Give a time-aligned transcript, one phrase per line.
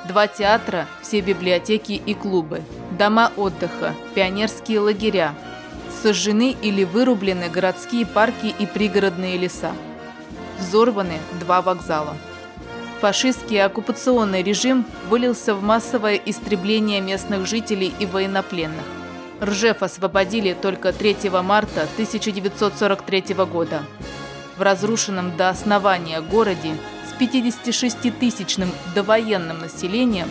[0.08, 2.64] Два театра, все библиотеки и клубы,
[2.98, 5.36] дома отдыха, пионерские лагеря.
[6.02, 9.74] Сожжены или вырублены городские парки и пригородные леса.
[10.58, 12.16] Взорваны два вокзала.
[13.00, 18.84] Фашистский оккупационный режим вылился в массовое истребление местных жителей и военнопленных.
[19.42, 23.84] Ржев освободили только 3 марта 1943 года.
[24.58, 26.76] В разрушенном до основания городе
[27.08, 30.28] с 56-тысячным довоенным населением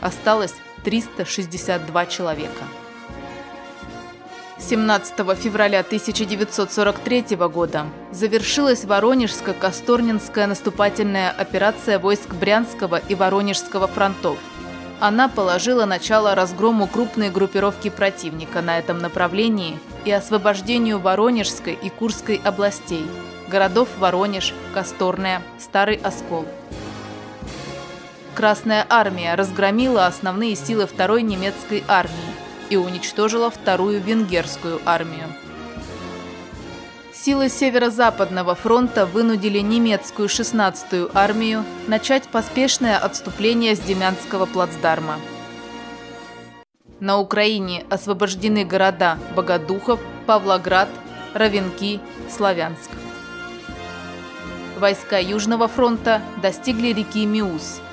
[0.00, 2.64] осталось 362 человека.
[4.58, 14.38] 17 февраля 1943 года завершилась Воронежско-Косторнинская наступательная операция войск Брянского и Воронежского фронтов–
[14.98, 22.40] она положила начало разгрому крупной группировки противника на этом направлении и освобождению Воронежской и Курской
[22.42, 23.04] областей,
[23.48, 26.46] городов Воронеж, Косторная, Старый Оскол.
[28.34, 32.35] Красная армия разгромила основные силы второй немецкой армии
[32.70, 35.26] и уничтожила вторую венгерскую армию.
[37.12, 45.16] Силы Северо-Западного фронта вынудили немецкую 16-ю армию начать поспешное отступление с Демянского плацдарма.
[47.00, 50.88] На Украине освобождены города Богодухов, Павлоград,
[51.34, 52.00] Равенки,
[52.30, 52.90] Славянск.
[54.78, 57.80] Войска Южного фронта достигли реки Миус–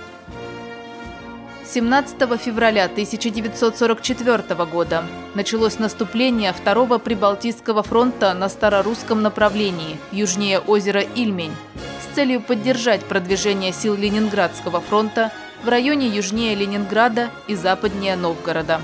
[1.73, 11.55] 17 февраля 1944 года началось наступление Второго Прибалтийского фронта на Старорусском направлении, южнее озера Ильмень,
[11.99, 15.31] с целью поддержать продвижение сил Ленинградского фронта
[15.63, 18.79] в районе южнее Ленинграда и западнее Новгорода.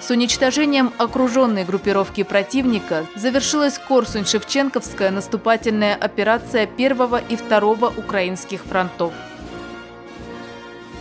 [0.00, 9.14] С уничтожением окруженной группировки противника завершилась Корсунь-Шевченковская наступательная операция первого и второго украинских фронтов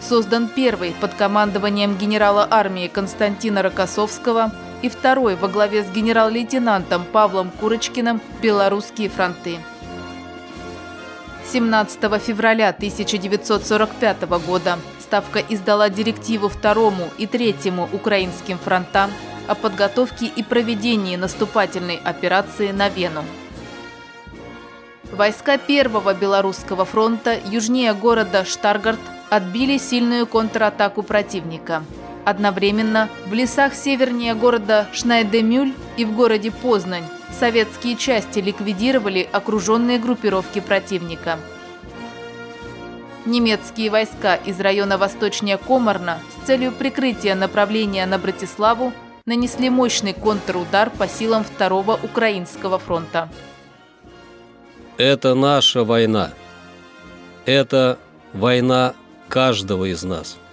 [0.07, 4.51] создан первый под командованием генерала армии Константина Рокоссовского
[4.81, 9.57] и второй во главе с генерал-лейтенантом Павлом Курочкиным «Белорусские фронты».
[11.51, 19.12] 17 февраля 1945 года Ставка издала директиву второму и третьему украинским фронтам
[19.47, 23.23] о подготовке и проведении наступательной операции на Вену.
[25.12, 31.84] Войска Первого Белорусского фронта южнее города Штаргард отбили сильную контратаку противника.
[32.25, 37.06] Одновременно в лесах севернее города Шнайдемюль и в городе Познань
[37.40, 41.40] советские части ликвидировали окруженные группировки противника.
[43.26, 48.91] Немецкие войска из района восточнее Комарна с целью прикрытия направления на Братиславу
[49.26, 53.29] нанесли мощный контрудар по силам Второго Украинского фронта.
[54.97, 56.32] Это наша война.
[57.46, 57.97] Это
[58.34, 58.94] война
[59.29, 60.38] каждого из нас–